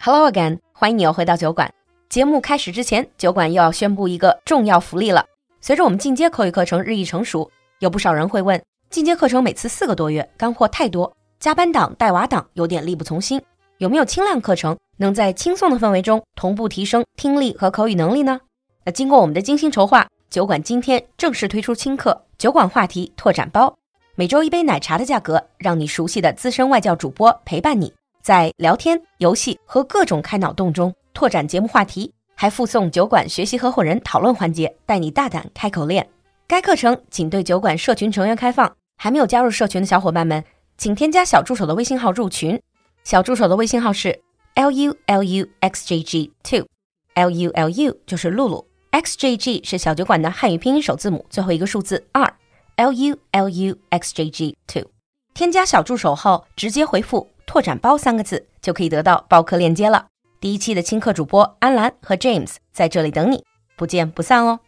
[0.00, 1.68] Hello again，欢迎你又回到酒馆。
[2.08, 5.26] 节目开始之前，酒馆又要宣布一个重要福利了。
[5.60, 13.42] 随着我们进阶口语课程日益成熟，有不少人会问：进阶课程每次四个多月，干货太多，加班党、带娃党有点力不从心。
[13.78, 18.40] 有没有轻量课程，能在轻松的氛围中同步提升听力和口语能力呢？
[18.84, 23.76] 那经过我们的精心筹划，酒馆今天正式推出轻课——酒馆话题拓展包。
[24.14, 27.92] 每周一杯奶茶的价格，让你熟悉的资深外教主播陪伴你，
[28.28, 36.06] 在聊天、游戏和各种开脑洞中拓展节目话题，还附送酒馆学习合伙人讨论环节，带你大胆开口练。
[36.46, 40.44] 该课程仅对酒馆社群成员开放，还没有加入社群的小伙伴们，
[40.76, 42.60] 请添加小助手的微信号入群。
[43.02, 44.20] 小助手的微信号是
[44.56, 52.30] l u l u x j g two，l u l u 就是露露，x j g 是小酒馆的汉语拼音首字母，最后一个数字二。
[52.76, 54.84] L U L U X J G Two，
[55.32, 60.07] 添加小助手后，直接回复“拓展包”三个字，就可以得到报课链接了。
[60.39, 64.59] 第一期的轻课主播安兰和 James 在这里等你，不见不散哦。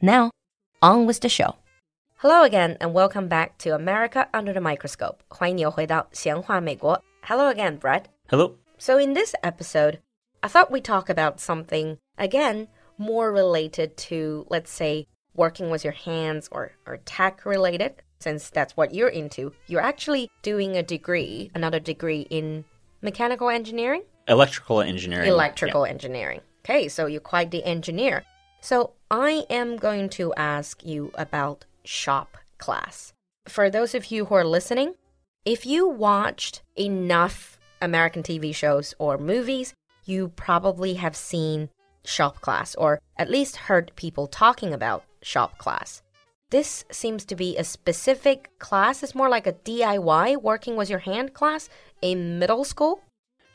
[0.00, 0.30] Now
[0.80, 1.54] on with the show.
[2.20, 5.16] Hello again and welcome back to America Under the Microscope.
[5.28, 7.02] 欢迎你又回到闲话美国。
[7.22, 8.04] Hello again, Brett.
[8.28, 8.56] Hello.
[8.78, 10.00] So in this episode,
[10.40, 15.94] I thought we'd talk about something again more related to, let's say, working with your
[15.94, 17.92] hands or, or tech related,
[18.23, 22.65] since that's what you're into, you're actually doing a degree, another degree in
[23.01, 24.03] mechanical engineering?
[24.27, 25.27] Electrical engineering.
[25.27, 25.91] Electrical yeah.
[25.91, 26.41] engineering.
[26.63, 28.23] Okay, so you're quite the engineer.
[28.61, 33.11] So I am going to ask you about shop class.
[33.47, 34.93] For those of you who are listening,
[35.43, 39.73] if you watched enough American TV shows or movies,
[40.05, 41.69] you probably have seen
[42.05, 46.01] shop class or at least heard people talking about shop class.
[46.53, 49.01] This seems to be a specific class.
[49.01, 51.67] It's more like a DIY, working with your hand class
[51.99, 53.01] in middle school.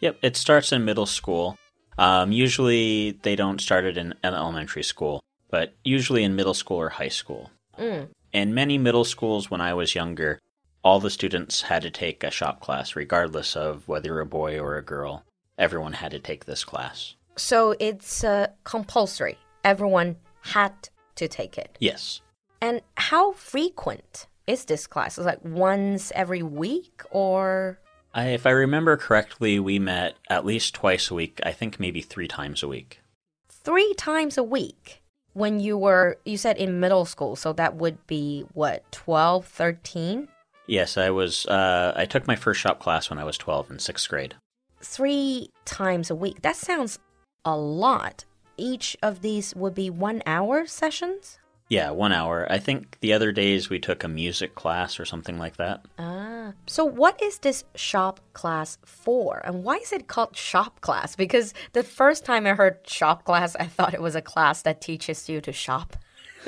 [0.00, 1.56] Yep, it starts in middle school.
[1.96, 6.88] Um, usually they don't start it in elementary school, but usually in middle school or
[6.88, 7.52] high school.
[7.78, 8.08] Mm.
[8.32, 10.40] In many middle schools when I was younger,
[10.82, 14.58] all the students had to take a shop class, regardless of whether you're a boy
[14.58, 15.22] or a girl.
[15.56, 17.14] Everyone had to take this class.
[17.36, 19.38] So it's uh, compulsory.
[19.62, 21.76] Everyone had to take it.
[21.78, 22.22] Yes.
[22.60, 25.18] And how frequent is this class?
[25.18, 27.78] Is like once every week or?
[28.14, 31.40] I, if I remember correctly, we met at least twice a week.
[31.44, 33.00] I think maybe three times a week.
[33.48, 35.02] Three times a week?
[35.34, 40.26] When you were, you said in middle school, so that would be what, 12, 13?
[40.66, 43.78] Yes, I was, uh, I took my first shop class when I was 12 in
[43.78, 44.34] sixth grade.
[44.80, 46.42] Three times a week.
[46.42, 46.98] That sounds
[47.44, 48.24] a lot
[48.58, 51.38] each of these would be one hour sessions?
[51.68, 52.46] Yeah, one hour.
[52.50, 55.84] I think the other days we took a music class or something like that.
[55.98, 56.52] Ah.
[56.66, 59.42] So, what is this shop class for?
[59.44, 61.14] And why is it called shop class?
[61.14, 64.80] Because the first time I heard shop class, I thought it was a class that
[64.80, 65.96] teaches you to shop.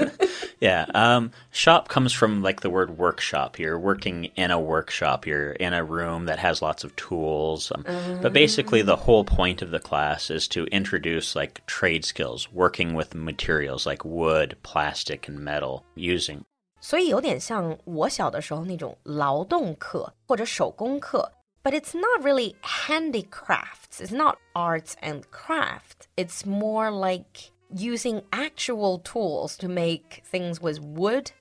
[0.60, 0.86] yeah.
[0.94, 3.60] Um, shop comes from like the word workshop.
[3.60, 5.26] You're working in a workshop.
[5.26, 7.72] You're in a room that has lots of tools.
[7.74, 7.86] Um,
[8.22, 12.94] But basically, the whole point of the class is to introduce like trade skills, working
[12.94, 16.44] with materials like wood, plastic, and metal, using.
[16.82, 21.32] 所以有点像我小的时候那种劳动课或者手工课。
[21.64, 24.00] But it's not really handicrafts.
[24.00, 26.08] It's not arts and craft.
[26.16, 31.33] It's more like using actual tools to make things with wood,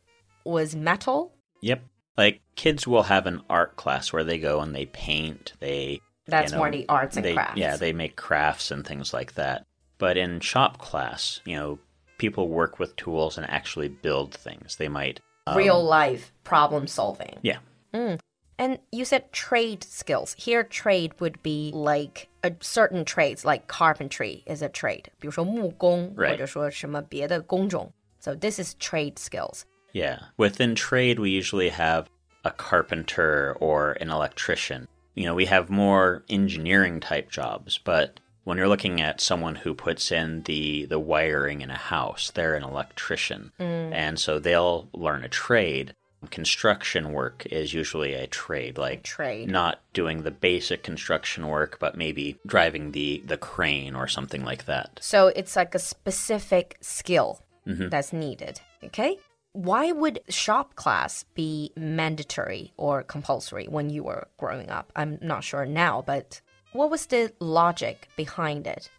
[0.46, 1.34] with metal.
[1.62, 1.84] Yep.
[2.18, 6.52] Like kids will have an art class where they go and they paint, they That's
[6.52, 7.58] you know, more the arts and they, crafts.
[7.58, 9.66] Yeah, they make crafts and things like that.
[9.98, 11.80] But in shop class, you know,
[12.18, 14.76] people work with tools and actually build things.
[14.76, 17.38] They might um, real life problem solving.
[17.42, 17.58] Yeah.
[17.94, 18.20] Mm.
[18.59, 20.35] And you said trade skills.
[20.39, 25.09] Here, trade would be like a certain trades, like carpentry is a trade.
[25.19, 26.31] 比如说木工, right.
[26.31, 27.93] 或者说什么别的工种.
[28.21, 29.65] So this is trade skills.
[29.93, 30.19] Yeah.
[30.37, 32.07] Within trade, we usually have
[32.45, 34.87] a carpenter or an electrician.
[35.15, 39.75] You know, we have more engineering type jobs, but when you're looking at someone who
[39.75, 43.53] puts in the the wiring in a house, they're an electrician.
[43.59, 43.93] Mm.
[43.93, 45.95] And so they'll learn a trade
[46.28, 49.50] construction work is usually a trade like trade.
[49.50, 54.66] not doing the basic construction work but maybe driving the the crane or something like
[54.66, 55.00] that.
[55.02, 57.90] So it's like a specific skill mm -hmm.
[57.90, 59.18] that's needed okay?
[59.54, 64.92] Why would shop class be mandatory or compulsory when you were growing up?
[64.96, 66.42] I'm not sure now but
[66.74, 68.90] what was the logic behind it?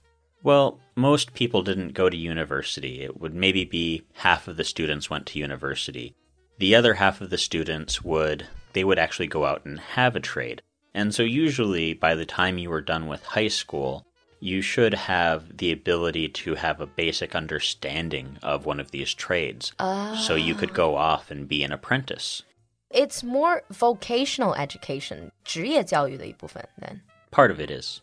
[0.43, 3.03] Well, most people didn't go to university.
[3.03, 6.15] It would maybe be half of the students went to university
[6.60, 10.20] the other half of the students would they would actually go out and have a
[10.20, 10.62] trade.
[10.94, 14.06] And so usually by the time you were done with high school,
[14.40, 19.74] you should have the ability to have a basic understanding of one of these trades.
[19.80, 22.44] So you could go off and be an apprentice.
[22.92, 27.02] It's more vocational education, 职业教育的一部分 then.
[27.32, 28.02] Part of it is.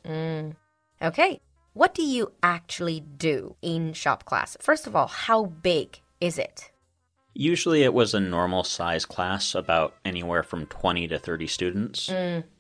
[1.00, 1.40] Okay.
[1.74, 4.56] What do you actually do in shop class?
[4.60, 6.70] First of all, how big is it?
[7.41, 12.09] Usually it was a normal size class, about anywhere from 20 to 30 students.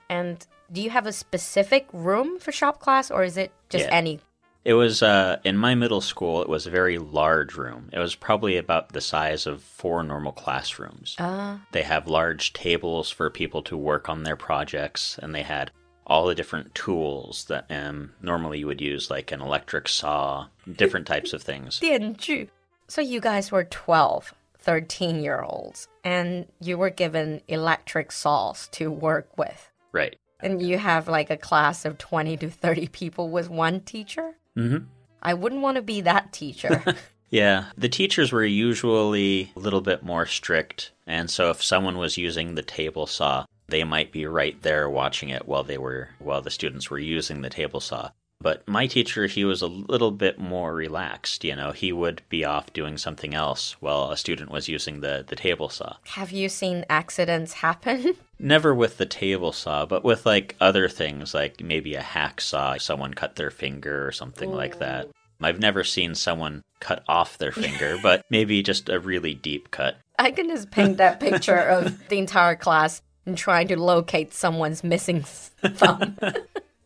[0.09, 3.95] And do you have a specific room for shop class or is it just Yeah.
[3.95, 4.19] any?
[4.63, 7.89] It was, uh, in my middle school, it was a very large room.
[7.93, 11.15] It was probably about the size of four normal classrooms.
[11.17, 15.71] Uh, They have large tables for people to work on their projects, and they had
[16.05, 21.07] all the different tools that um, normally you would use, like an electric saw, different
[21.07, 21.79] types of things.
[21.81, 22.49] 电锯.
[22.89, 28.91] So you guys were 12, 13 year olds, and you were given electric saws to
[28.91, 29.71] work with.
[29.91, 30.15] Right.
[30.39, 34.35] And you have like a class of 20 to 30 people with one teacher?
[34.55, 34.77] hmm
[35.21, 36.83] I wouldn't want to be that teacher.
[37.29, 42.17] Yeah, the teachers were usually a little bit more strict, and so if someone was
[42.17, 46.41] using the table saw, they might be right there watching it while they were while
[46.41, 48.11] the students were using the table saw.
[48.39, 52.45] But my teacher, he was a little bit more relaxed, you know, he would be
[52.45, 55.95] off doing something else while a student was using the, the table saw.
[56.05, 58.15] have you seen accidents happen?
[58.39, 63.15] Never with the table saw, but with like other things, like maybe a hacksaw, someone
[63.15, 65.09] cut their finger or something like that.
[65.41, 69.97] I've never seen someone cut off their finger, but maybe just a really deep cut.
[70.19, 74.83] I can just paint that picture of the entire class and trying to locate someone's
[74.83, 76.17] missing thumb.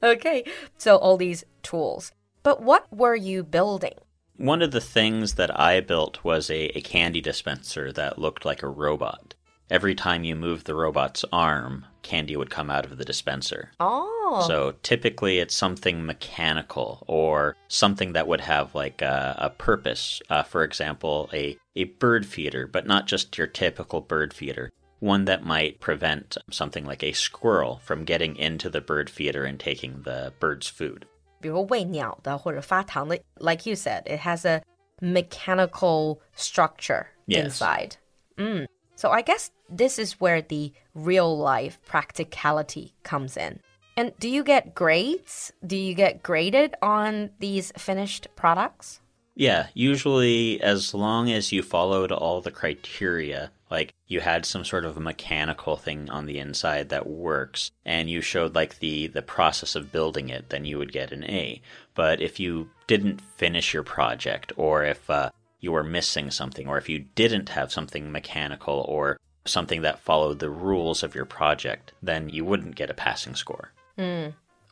[0.04, 0.44] okay,
[0.78, 2.12] so all these tools.
[2.44, 3.94] But what were you building?
[4.38, 8.64] One of the things that I built was a, a candy dispenser that looked like
[8.64, 9.36] a robot.
[9.70, 13.72] Every time you moved the robot's arm, candy would come out of the dispenser.
[13.80, 20.22] Oh, So typically it's something mechanical or something that would have like a, a purpose.
[20.30, 25.27] Uh, for example, a, a bird feeder, but not just your typical bird feeder One
[25.27, 30.03] that might prevent something like a squirrel from getting into the bird feeder and taking
[30.03, 31.07] the bird's food.
[31.41, 34.63] 比如喂鸟的或者发糖的, like you said, it has a
[35.01, 37.45] mechanical structure Yes.
[37.45, 37.97] inside.
[38.37, 38.67] Mm.
[38.97, 43.61] So I guess this is where the real life practicality comes in.
[43.97, 45.53] And do you get grades?
[45.67, 49.01] Do you get graded on these finished products?
[49.36, 54.84] Yeah, usually as long as you followed all the criteria, like you had some sort
[54.84, 59.76] of mechanical thing on the inside that works, and you showed like the the process
[59.76, 61.62] of building it, then you would get an A.
[61.96, 65.30] But if you didn't finish your project, or if uh,
[65.62, 70.40] you were missing something, or if you didn't have something mechanical or something that followed
[70.40, 73.72] the rules of your project, then you wouldn't get a passing score.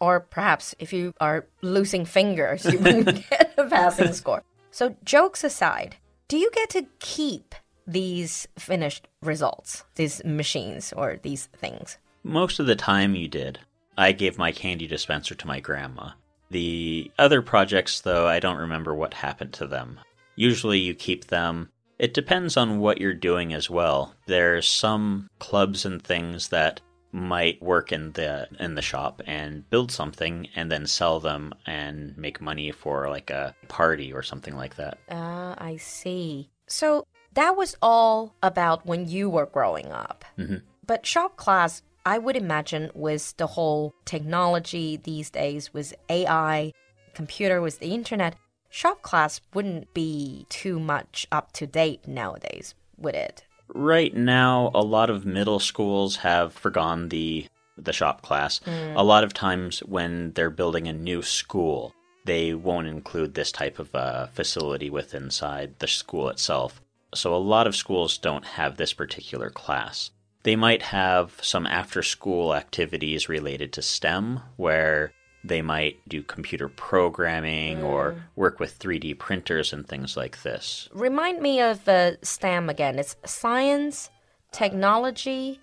[0.01, 4.43] Or perhaps if you are losing fingers, you wouldn't get a passing score.
[4.71, 7.55] So, jokes aside, do you get to keep
[7.87, 11.97] these finished results, these machines or these things?
[12.23, 13.59] Most of the time you did.
[13.97, 16.11] I gave my candy dispenser to my grandma.
[16.51, 19.99] The other projects, though, I don't remember what happened to them.
[20.35, 21.69] Usually you keep them.
[21.97, 24.15] It depends on what you're doing as well.
[24.25, 26.79] There's some clubs and things that
[27.11, 32.17] might work in the in the shop and build something and then sell them and
[32.17, 34.97] make money for like a party or something like that.
[35.09, 36.49] Ah, I see.
[36.67, 40.23] So, that was all about when you were growing up.
[40.37, 40.61] Mhm.
[40.85, 46.73] But shop class, I would imagine, with the whole technology these days, with AI,
[47.13, 48.35] computer, with the internet,
[48.69, 53.43] shop class wouldn't be too much up to date nowadays, would it?
[53.73, 57.47] Right now, a lot of middle schools have forgone the
[57.77, 58.59] the shop class.
[58.95, 61.93] A lot of times, when they're building a new school,
[62.25, 66.81] they won't include this type of uh, facility with inside the school itself.
[67.15, 70.11] So a lot of schools don't have this particular class.
[70.43, 76.67] They might have some after school activities related to STEM, where they might do computer
[76.67, 80.89] programming or work with 3D printers and things like this.
[80.93, 82.99] Remind me of uh, STEM again.
[82.99, 84.09] It's science,
[84.51, 85.59] technology,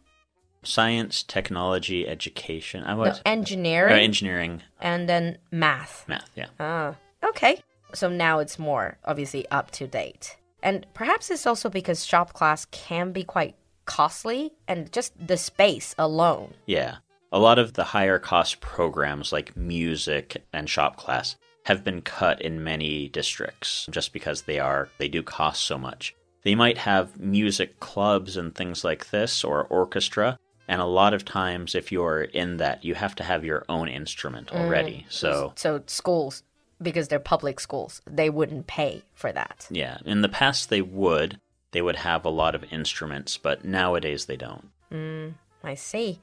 [0.66, 2.82] Science, technology, education.
[2.82, 6.04] I no, was engineering, uh, engineering, and then math.
[6.08, 6.28] math.
[6.34, 6.48] Yeah.
[6.58, 7.62] Ah, okay.
[7.94, 10.36] So now it's more obviously up to date.
[10.64, 13.54] And perhaps it's also because shop class can be quite
[13.84, 16.54] costly and just the space alone.
[16.66, 16.96] Yeah.
[17.32, 22.40] A lot of the higher cost programs like music and shop class have been cut
[22.40, 26.14] in many districts just because they are they do cost so much.
[26.44, 31.24] They might have music clubs and things like this or orchestra, And a lot of
[31.24, 35.06] times, if you're in that, you have to have your own instrument already.
[35.08, 36.42] So, So schools,
[36.80, 39.66] because they're public schools, they wouldn't pay for that.
[39.70, 41.40] yeah, in the past, they would.
[41.72, 44.68] They would have a lot of instruments, but nowadays they don't.
[44.92, 46.20] Mm, I see.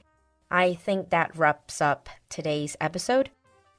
[0.50, 3.30] I think that wraps up today's episode.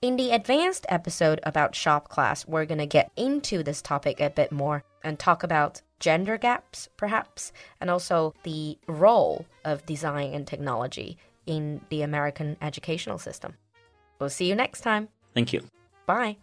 [0.02, 4.30] In the advanced episode about shop class, we're going to get into this topic a
[4.30, 10.46] bit more and talk about gender gaps, perhaps, and also the role of design and
[10.46, 13.54] technology in the American educational system.
[14.20, 15.10] We'll see you next time.
[15.34, 15.62] Thank you.
[16.06, 16.38] Bye.